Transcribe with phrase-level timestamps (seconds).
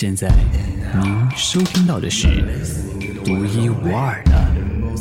[0.00, 0.28] 现在
[1.02, 2.28] 您收听到的是
[3.24, 4.48] 独一无二的、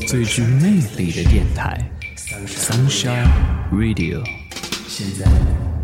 [0.08, 1.80] 最具魅力的电台
[2.48, 3.28] ，Sunshine
[3.72, 4.24] Radio。
[4.88, 5.30] 现在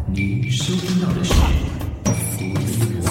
[0.07, 1.31] 您收听到的是
[2.39, 3.02] 独一无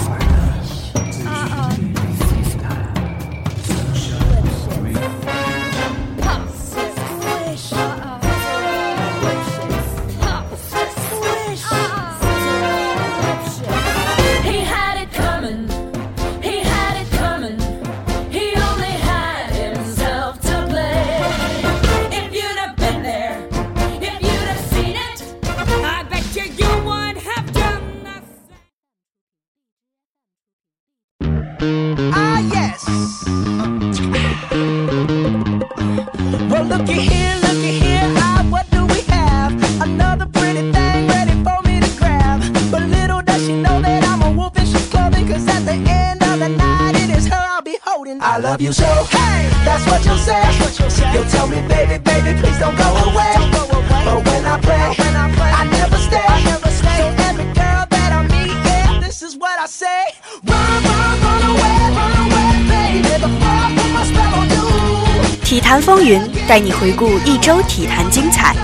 [66.03, 68.55] 云带你回顾一周体坛精彩，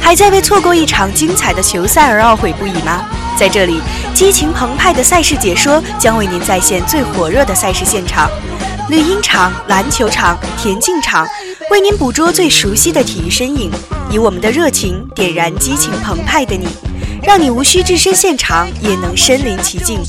[0.00, 3.04] 还在为错过一场精彩的球赛而懊悔不已吗？
[3.38, 3.80] 在这里，
[4.14, 8.30] 激情澎湃的赛事解说将为您再现最火热的赛事现场，
[8.88, 11.28] 绿茵场、篮球场、田径场，
[11.70, 13.70] 为您捕捉最熟悉的体育身影，
[14.10, 16.66] 以我们的热情点燃激情澎湃的你，
[17.22, 20.00] 让你无需置身现场也能身临其境。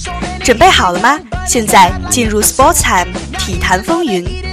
[0.42, 1.20] 准备好了吗？
[1.46, 4.47] 现在进入 Sports Time 体坛风云。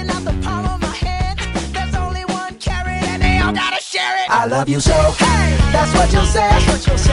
[4.27, 4.93] I love you so.
[4.93, 6.49] Hey, that's what you'll say.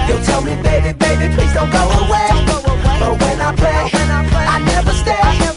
[0.08, 2.28] You'll tell me, baby, baby, please don't go away.
[3.00, 5.51] But when I play, I never stay.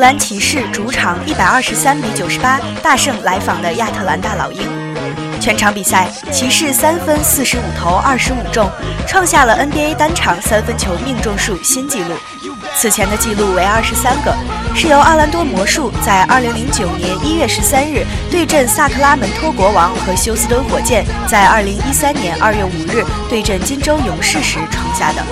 [0.00, 4.60] 兰骑士主场一百二十三比九十八大胜来访的亚特兰大老鹰。
[5.38, 8.70] 全场比赛，骑士三分四十五投二十五中，
[9.06, 12.14] 创下了 NBA 单场三分球命中数新纪录。
[12.74, 14.34] 此前的记录为二十三个，
[14.74, 25.22] 是由奥兰多魔术在二零零九年一月十三日对阵萨克拉门托国王和休斯敦火箭在二零一三年二月五日对阵金州勇士时创下的。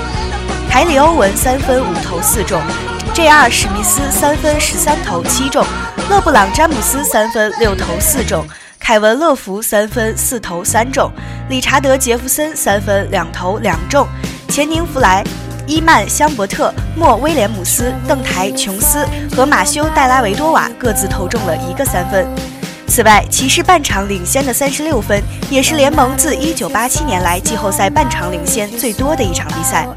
[0.70, 2.60] 凯里·欧文三分五投四中
[3.18, 3.50] ，J.R.
[3.50, 5.66] 史密斯三分十三投七中，
[6.08, 8.46] 勒布朗·詹姆斯三分六投四中，
[8.78, 11.10] 凯文·乐福三分四投三中，
[11.48, 14.06] 理查德·杰弗森三分两投两中，
[14.48, 15.24] 钱宁·弗莱。
[15.66, 19.04] 伊曼·香伯特、莫·威廉姆斯、邓台·琼斯
[19.34, 22.24] 和马修·戴拉维多瓦各自投中了一个三分。
[22.86, 29.88] 此外，骑士半场领先的三十六分，也是联盟自一九八七年来季后赛半场领先最多的一场比赛。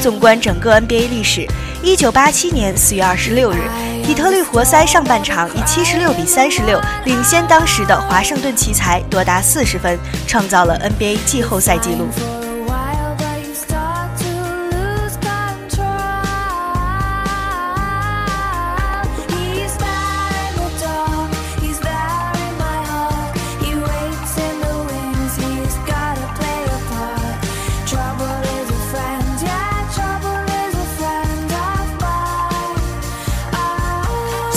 [0.00, 1.46] 纵观整个 NBA 历史，
[1.82, 3.58] 一九八七年四月二十六日，
[4.04, 12.08] 底特律活塞上半场以七十六比三十六领先当时的华盛顿奇才多达四十分，创造了 NBA 季后赛纪录。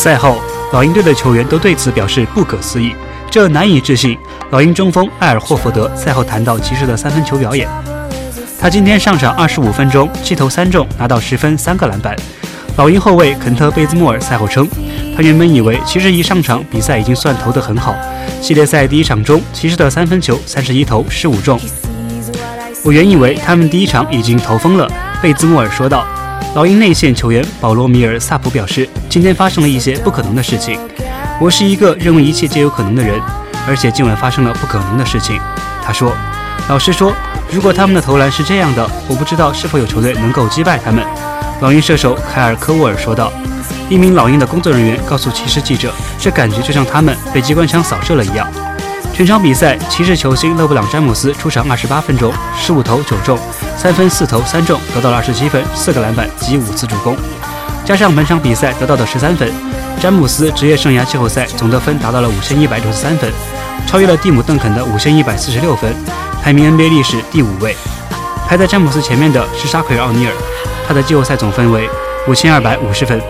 [0.08, 0.38] 赛后，
[0.72, 2.96] 老鹰队的球员都对此表示不可思议，
[3.30, 4.18] 这难以置信。
[4.52, 7.68] 老鹰中锋埃尔霍福德赛后谈到骑士的三分球表演，
[8.58, 12.16] 他今天上场二十五分钟，七投三中，拿到十分三个篮板。
[12.78, 14.66] 老鹰后卫肯特贝兹莫尔赛后称，
[15.14, 17.94] 他原本以为骑士一上场比赛已经算投得很好，
[18.42, 21.60] 系列赛第一场中骑士的三分球三十一投十五中，
[22.82, 24.90] 我原以为他们第一场已经投疯了。
[25.22, 26.08] 贝兹莫尔说道。
[26.56, 30.80] 老鹰内线球员保罗·米尔·萨普表示，今天发生了一些不可能的事情。
[31.42, 33.20] 我是一个认为一切皆有可能的人，
[33.68, 35.42] 而且今晚发生了不可能的事情。
[35.84, 36.16] 他说
[36.70, 37.12] ：“老实说，
[37.50, 41.04] 如果他们的投篮是这样的，我不知道是否有球队能够击败他们。”
[41.62, 43.34] 老鹰射手凯尔·科沃尔说道。
[43.90, 45.92] 一名老鹰的工作人员告诉骑士记者
[46.22, 48.48] ：“这感觉就像他们被机关枪扫射了一样。”
[49.16, 53.36] 全场比赛，骑士球星勒布朗·詹姆斯出场二十八分钟，十五投九中，
[53.76, 57.18] 三分四投三中，得到了二十七分、四个篮板及五次助攻。
[57.86, 59.52] 加上本场比赛得到的十三分，
[60.00, 63.32] 詹姆斯职业生涯季后赛总得分达到了五千一百六十三分，
[63.88, 65.94] 超越了蒂姆·邓肯的五千一百四十六分，
[66.44, 67.76] 排名 NBA 历史第五位。
[68.48, 70.34] 排在詹姆斯前面的是沙奎尔·奥尼尔，
[70.88, 71.90] 他的季后赛总分为
[72.28, 73.22] 五千二百五十分。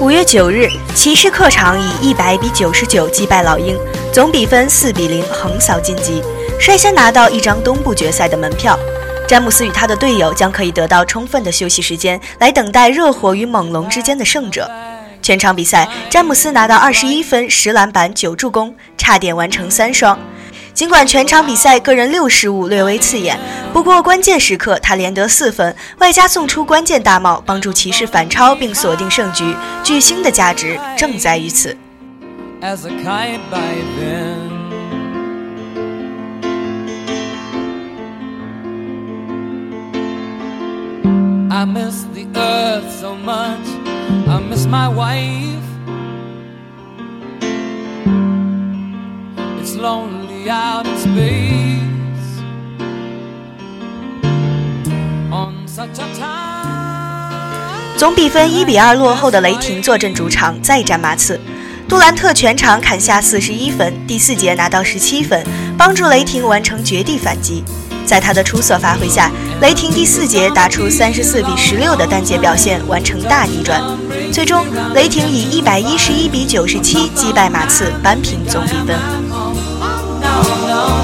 [0.00, 3.76] 五月九日，骑士客场以一百比九十九击败老鹰，
[4.12, 6.22] 总比分四比零横扫晋级，
[6.60, 8.78] 率先拿到一张东部决赛的门票。
[9.26, 14.70] 詹姆斯与他的队友将可以得到充分的休息时间，来等待热火与猛龙之间的胜者。
[15.20, 20.16] 全场比赛，詹姆斯拿到二十一分、十篮板、九助攻，差点完成三双。
[20.78, 23.36] 尽管全场比赛个人六失误略微刺眼，
[23.72, 29.56] 不过关键时刻他连得四分，外加送出关键大帽，帮助骑士反超并锁定胜局。
[29.82, 31.76] 巨星的价值正在于此。
[32.62, 34.38] as a kite by then.
[41.50, 43.66] I miss the earth so much.
[44.28, 45.58] I miss my wife.
[49.60, 52.42] It's lonely out in space
[55.32, 57.96] on such a time.
[57.96, 61.40] 总比分一比二落后的雷霆坐镇主场再战马刺，
[61.88, 65.44] 杜兰特全场砍下四十一分，第四节拿到十七分，
[65.76, 67.64] 帮助雷霆完成绝地反击。
[68.06, 69.30] 在他的出色发挥下，
[69.60, 73.82] 雷霆第四节打出三十四比十六的单节表现，完成大逆转。
[74.32, 74.64] 最终，
[74.94, 79.27] 雷霆以一百一十一比九十七击败马刺，扳平总比分。
[80.42, 80.97] no, no.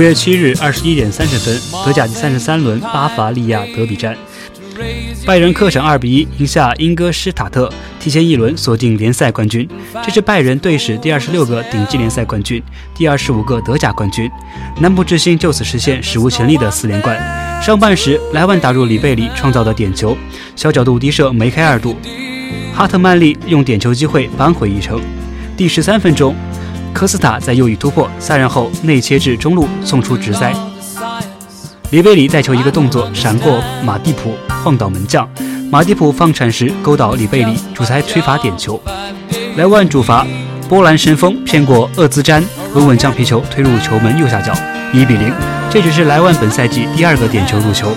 [0.00, 4.16] 五月七日二十一点三十分，德甲第三十三轮巴伐利亚德比战，
[5.26, 9.68] 拜仁客场二比一赢下英戈施塔特，提前一轮锁定联赛冠军。
[10.02, 12.62] 这是拜仁队史第二十六个顶级联赛冠军，
[12.94, 14.30] 第二十五个德甲冠军。
[14.80, 17.62] 南部之星就此实现史无前例的四连冠。
[17.62, 20.16] 上半时，莱万打入里贝里创造的点球，
[20.56, 21.94] 小角度低射梅开二度，
[22.72, 24.98] 哈特曼利用点球机会扳回一城。
[25.58, 26.34] 第十三分钟，
[26.92, 30.52] 科斯塔在右翼突破，三人后内切至中路送出直塞，
[31.90, 35.28] 里贝里带球一个动作闪过马蒂普，晃倒门将。
[35.70, 38.80] 马蒂普放铲时勾倒里贝里，主裁吹罚点球。
[39.56, 40.26] 莱万主罚
[40.68, 42.44] 波兰神锋骗过厄兹詹，
[42.74, 44.52] 稳稳将皮球推入球门右下角，
[44.92, 45.32] 一比零。
[45.70, 47.92] 这只是莱万本赛季第二个点球入球，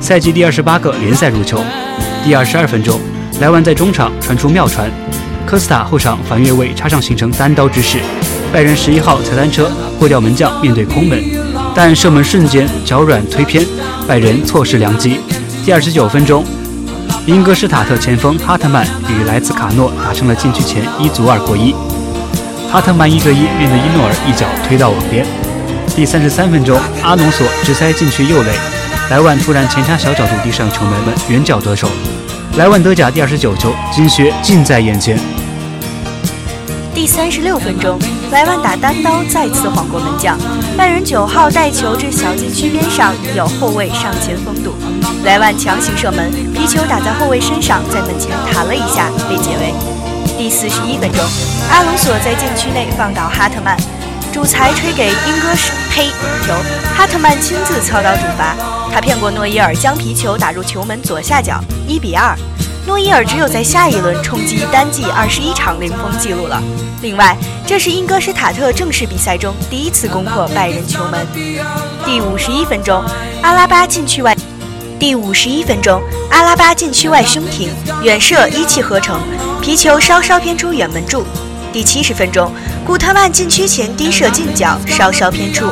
[0.00, 1.60] 赛季第二十八个联赛入球。
[2.24, 3.00] 第二十二分钟，
[3.40, 4.88] 莱万在中场传出妙传，
[5.46, 7.98] 科斯塔后场反越位插上形成单刀之势，
[8.52, 11.22] 拜仁十一号踩单车过掉门将，面对空门，
[11.74, 13.64] 但射门瞬间脚软推偏，
[14.08, 15.20] 拜仁错失良机。
[15.64, 16.44] 第二十九分钟，
[17.26, 21.74] 英格施塔特前锋哈特曼与莱兹卡诺打成了禁区前一足二过一，
[22.70, 25.26] 哈特曼一对一面对伊诺尔一脚推到网边。
[25.94, 28.50] 第三十三分钟，阿隆索直塞禁区右垒，
[29.10, 31.88] 莱万突然前插小角度递上球门门，远角得手。
[32.56, 35.18] 莱万德甲第二十九球，金靴近在眼前。
[37.02, 37.98] 第三十六分钟，
[38.30, 40.38] 莱万打单刀再次晃过门将，
[40.78, 44.72] 拜仁九号带球至小禁区边上，有后卫上前封堵，
[45.24, 49.74] 莱万强行射门，皮球打在后卫身上，在门前弹了一下，被解围。
[50.38, 51.20] 第四十一分钟，
[51.72, 53.76] 阿隆索在禁区内放倒哈特曼，
[54.32, 56.06] 主裁吹给英戈什呸
[56.46, 56.54] 球，
[56.96, 58.54] 哈特曼亲自操刀主罚，
[58.94, 62.38] 他骗过诺伊尔，将皮球打入球门左下角，一比二。
[62.84, 66.60] 诺伊尔只有在下一轮冲击单季二十一场零封纪录了。
[67.00, 67.36] 另外，
[67.66, 71.26] 这是英格施塔特正式比赛中第一次攻破拜仁球门。
[72.04, 73.04] 第五十一分钟，
[73.42, 74.36] 阿拉巴禁区外。
[74.98, 77.70] 第五十一分钟，阿拉巴禁区外胸停
[78.02, 79.20] 远射一气呵成，
[79.60, 81.24] 皮球稍稍偏出远门柱。
[81.72, 82.52] 第七十分钟，
[82.84, 85.66] 古特曼禁区前低射近角稍稍偏出。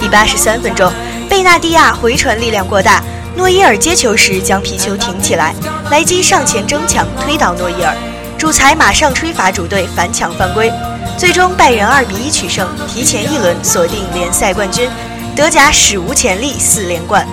[0.00, 0.92] 第八十三分钟，
[1.28, 3.02] 贝纳蒂亚回传力量过大。
[3.36, 5.54] 诺伊尔接球时将皮球挺起来，
[5.90, 7.94] 莱基上前争抢推倒诺伊尔，
[8.38, 10.70] 主裁马上吹罚主队反抢犯规，
[11.16, 14.88] 最终拜仁二比一取胜，提前一轮锁定联赛冠军，
[15.34, 17.26] 德甲史无前例四连冠。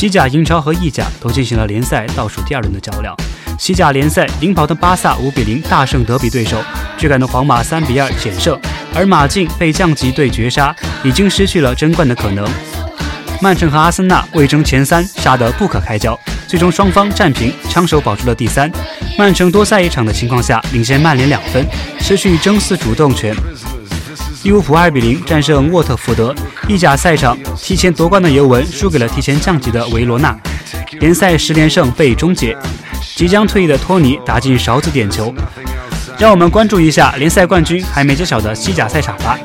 [0.00, 3.14] 西甲、英超和意甲都进行了联赛倒数第二轮的较量。
[3.58, 6.56] 西甲联赛领跑的巴萨五比零大胜德比对手，
[6.96, 8.58] 追赶的皇马三比二险胜，
[8.94, 12.48] 而马竞被降级队绝杀，已经失去了争冠的可能。
[13.42, 18.72] 曼城和阿森纳为争前三，杀得不可开交，最终双方战平，枪手保住了第三。
[19.18, 21.62] 曼城多赛一场的情况下，领先曼联两分，
[22.00, 23.36] 失去争四主动权。
[24.42, 26.34] 利物浦二比零战胜沃特福德。
[26.68, 30.36] 意甲赛场提前夺冠的尤文输给了提前降级的维罗纳。
[31.00, 32.56] 联赛十连胜被终结
[33.16, 35.34] 即将退役的托尼打进勺子点球。
[36.18, 39.38] 让我们关注一下联赛冠军还没揭晓的西甲赛场吧。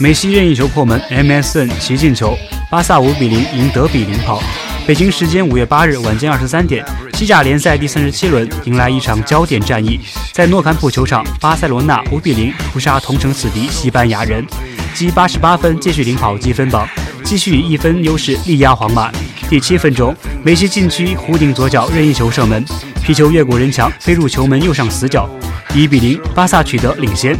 [0.00, 2.38] 梅西任意球破门，MSN 齐进球，
[2.70, 4.40] 巴萨五比零赢德比领跑。
[4.86, 9.98] 北京时间五月八日晚间二十三点，西甲联赛第三十七轮迎来一场焦点战役，
[10.32, 14.46] 在诺坎普球场，巴塞罗那五比零屠杀同城死敌西班牙人，
[14.94, 16.88] 积八十八分继续领跑积分榜，
[17.24, 19.10] 继续以一分优势力压皇马。
[19.50, 20.14] 第七分钟，
[20.44, 22.64] 梅西禁区弧顶左脚任意球射门，
[23.02, 25.28] 皮球越过人墙飞入球门右上死角，
[25.74, 27.36] 一比零，巴萨取得领先。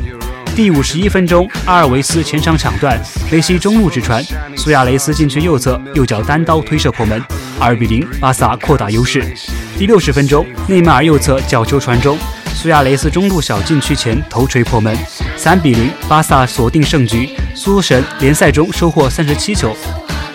[0.59, 3.01] 第五十一分钟，阿尔维斯前场抢断，
[3.31, 4.21] 梅西中路直传，
[4.57, 7.23] 苏亚雷斯禁区右侧右脚单刀推射破门，
[7.61, 9.25] 二比零，巴萨扩大优势。
[9.79, 12.19] 第六十分钟，内马尔右侧角球传中，
[12.57, 14.99] 苏亚雷斯中路小禁区前头锤破门，
[15.37, 17.31] 三比零，巴萨锁定胜局。
[17.55, 19.73] 苏神联赛中收获三十七球。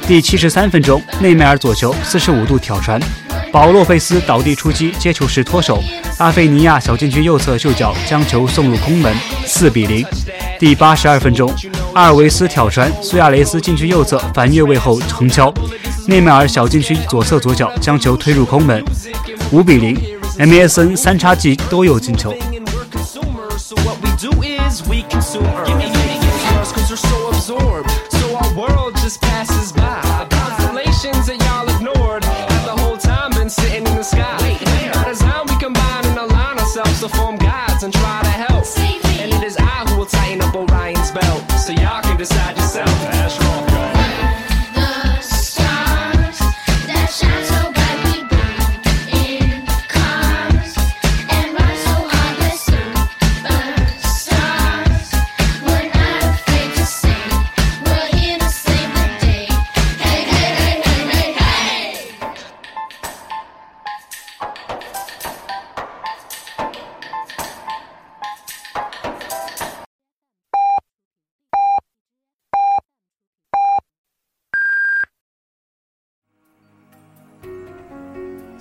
[0.07, 2.97] 第七十三分钟，内马尔左球四十五度挑传，
[3.53, 5.79] 保洛佩斯倒地出击，接球时脱手，
[6.17, 10.03] 阿菲尼亚小禁区右侧右脚将球送入空门，四比零。
[10.57, 11.47] 第八十二分钟，
[11.93, 15.53] 阿尔维斯挑传，苏亚雷斯禁区右侧反越位后横敲，
[16.07, 18.83] 内马尔小禁区左侧左脚将球推入空门，
[19.51, 19.95] 五比零。
[20.39, 22.33] MSN 三叉戟都有进球。
[37.03, 37.42] the form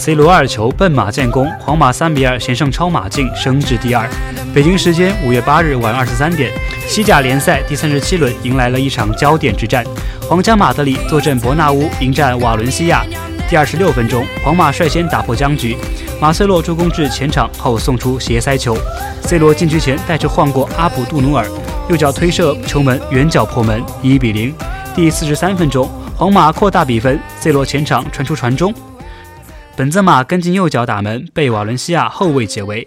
[0.00, 4.08] C 罗二球奔马建功，皇马三比二险胜超马竞，升至第二。
[4.54, 6.50] 北京时间五月八日晚二十三点，
[6.88, 9.84] 西甲联赛第三十七轮迎来了一场焦点之战，
[10.26, 13.04] 皇家马德里坐镇伯纳乌迎战瓦伦西亚。
[13.46, 15.76] 第二十六分钟，皇马率先打破僵局，
[16.18, 18.74] 马塞洛助攻至前场后送出斜塞球
[19.24, 21.46] ，C 罗禁区前带球晃过阿卜杜努尔，
[21.90, 24.54] 右脚推射球门远角破门，一比零。
[24.96, 28.72] 第四十三分钟，皇马扩大比分，C 罗前场传出传中。
[29.80, 32.86] 本泽马跟进右脚打门，被瓦伦西亚后卫解围。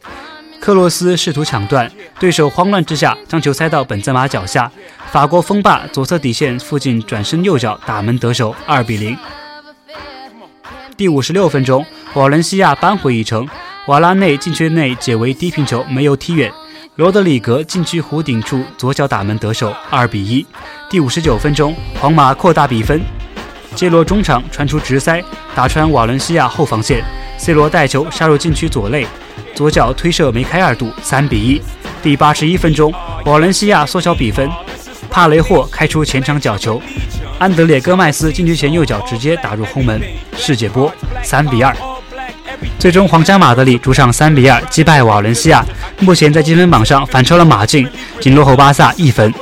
[0.60, 4.72] 克洛斯试图抢断，对手慌乱之下将球塞到本泽马脚下。
[5.12, 9.18] 法国锋霸左侧底线附近转身右脚打门得手，二比零。
[10.96, 13.50] 第五十六分钟，瓦伦西亚扳回一城，
[13.88, 16.54] 瓦拉内禁区内解围低平球没有踢远，
[16.98, 20.46] 罗德里格禁区弧顶处左脚打门得手，二比一。
[20.92, 23.02] 第五十九分钟，皇马扩大比分，
[23.76, 25.22] 杰罗中场传出直塞，
[25.56, 27.04] 打穿瓦伦西亚后防线
[27.38, 29.06] ，C 罗带球杀入禁区左肋，
[29.56, 31.62] 左脚推射梅开二度，三比一。
[32.02, 32.94] 第八十一分钟，
[33.26, 34.50] 瓦伦西亚缩小比分，
[35.10, 36.82] 帕雷霍开出前场角球，
[37.40, 40.02] 安德烈戈麦斯禁区前右脚直接打入轰门，
[40.38, 40.92] 世界波，
[41.24, 41.76] 三比二。
[42.78, 45.66] 最终，皇家马德里主场三比二击败瓦伦西亚，
[46.00, 47.88] 目前在积分榜上反超了马竞，
[48.20, 49.34] 仅落后巴萨一分。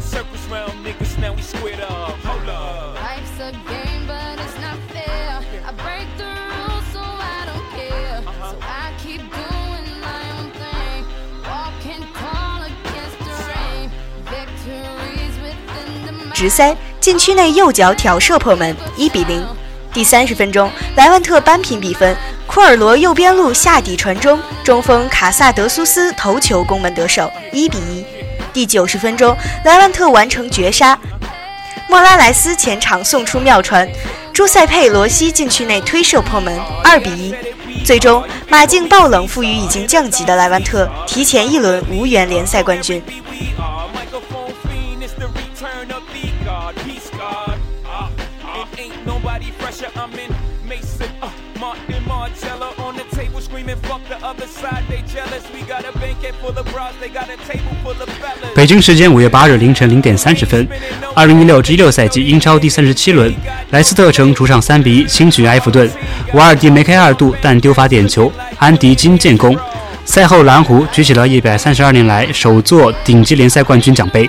[0.00, 2.18] Back to running circles round niggas, now we squared up.
[2.24, 2.94] Hold up.
[2.94, 5.42] Life's a game, but it's not fair.
[5.66, 8.22] I break the rules, so I don't care.
[8.50, 11.04] So I keep doing my own thing.
[11.44, 13.90] Walking tall against the rain.
[14.24, 19.46] Victories within the 直塞禁区内右脚挑射破门，一比零。
[19.92, 28.04] 第三十分钟，莱万特扳平比分，库尔罗右边路下底传中，中锋卡萨德苏斯头球攻门得手，一比一。
[28.52, 30.98] 第九十分钟，莱万特完成绝杀，
[31.88, 33.88] 莫拉莱斯前场送出妙传，
[34.32, 37.34] 朱塞佩罗西禁区内推射破门，二比一。
[37.84, 43.02] 最终，马竞爆冷负于已经降级的莱万特，提前一轮无缘联赛冠军。
[51.60, 53.04] Martin Margiela on the
[58.54, 60.66] 北京时间五月八日凌晨零点三十分，
[61.14, 63.34] 二零一六至一六赛季英超第三十七轮，
[63.70, 65.90] 莱斯特城主场三比一轻取埃弗顿，
[66.34, 69.58] 瓦尔迪梅开二度，但丢罚点球，安迪金建功。
[70.04, 74.28] 赛后，蓝湖举起了一百三十二年来首座顶级联赛冠军奖杯。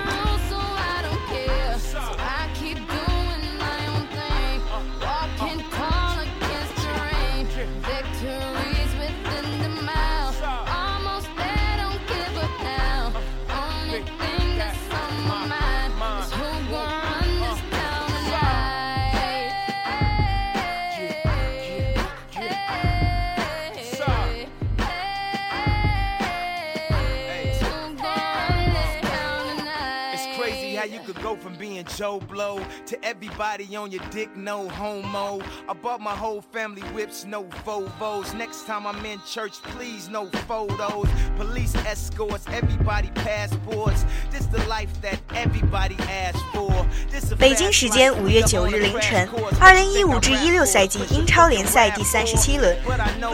[33.82, 35.40] On your dick, no homo.
[35.68, 38.34] I bought my whole family whips, no Volvos.
[38.36, 41.06] Next time I'm in church, please, no photos.
[41.36, 44.04] Police escorts, everybody passports.
[44.30, 46.72] This the life that everybody asked for.
[47.10, 49.28] This a 北京时间五月九日凌晨，
[49.60, 52.76] 二零一五至一六赛季英超联赛第三十七轮，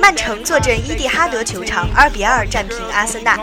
[0.01, 3.39] 曼城坐镇伊蒂哈德球场，二比二战平阿森纳，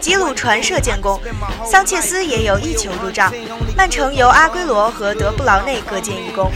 [0.00, 1.20] 吉鲁传射建功，
[1.64, 3.32] 桑切斯也有一球入账。
[3.76, 6.50] 曼城由阿圭罗和德布劳内各建一功。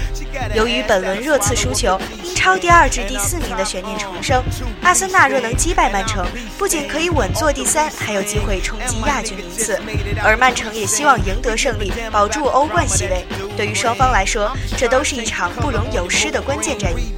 [0.54, 4.42] 由于本轮热刺输球，英超第二至第四名的悬念重生。
[4.82, 6.26] 阿森纳若能击败曼城，
[6.58, 9.80] 不仅可以稳坐第三，还有机会冲击亚军名次。
[10.22, 13.26] 而曼城也希望赢得胜利，保住欧冠席位。
[13.56, 17.14] 对于双方来说，这都是一场不容有失的关键战役。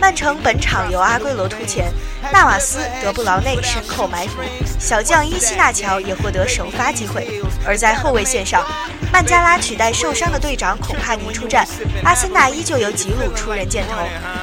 [0.00, 1.92] 曼城本场由阿圭罗突前，
[2.32, 4.40] 纳瓦斯、德布劳内身后埋伏，
[4.78, 7.42] 小将伊西纳乔也获得首发机会。
[7.66, 8.64] 而在后卫线上，
[9.12, 11.66] 曼加拉取代受伤的队长孔帕尼出战，
[12.04, 13.96] 阿森纳依旧由吉鲁出任箭头，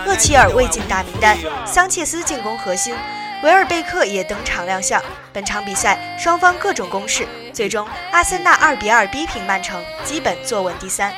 [0.06, 2.94] 厄齐尔未进大名单，桑切斯进攻核心，
[3.44, 5.02] 维尔贝克也登场亮相。
[5.34, 11.14] 本场比赛双方各种攻势，最终阿森纳二比二逼平曼城，基本坐稳第三。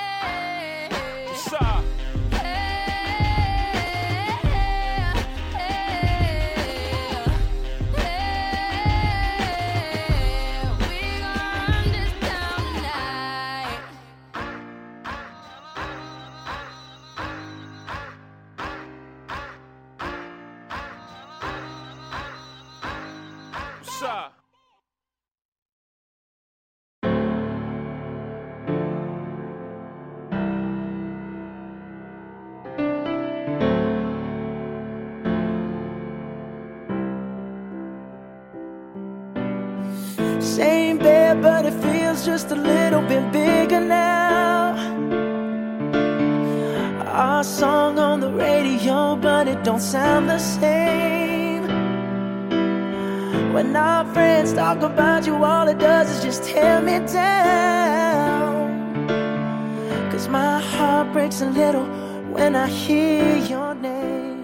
[42.36, 44.76] Just a little bit bigger now.
[47.08, 51.64] Our song on the radio, but it don't sound the same.
[53.54, 58.68] When our friends talk about you, all it does is just tear me down.
[60.12, 61.86] Cause my heart breaks a little
[62.36, 64.35] when I hear your name.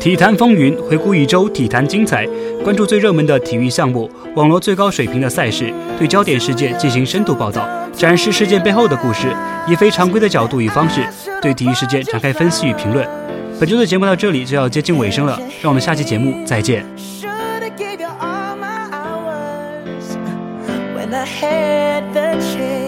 [0.00, 2.26] 体坛风云，回顾一周体坛精彩，
[2.62, 9.26] 关注最热门的体育项目，网络最高水平的赛事，对焦点事件进行深度报道，展示事件背后的故事，
[9.66, 11.04] 以非常规的角度与方式
[11.42, 13.06] 对体育事件展开分析与评论。
[13.58, 16.86] 本周的节目到这里就要接近尾声了，让我们下期节目再见。
[21.10, 22.87] I had the chance.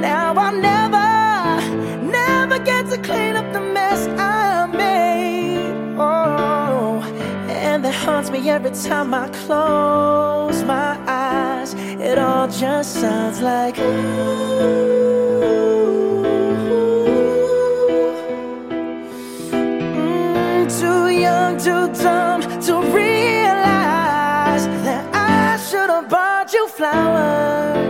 [0.00, 1.60] Now I'll never,
[2.10, 5.74] never get to clean up the mess I made.
[5.98, 7.02] Oh,
[7.48, 11.74] and that haunts me every time I close my eyes.
[11.74, 13.76] It all just sounds like.
[19.92, 27.89] Mm, too young, too dumb to realize that I should have bought you flowers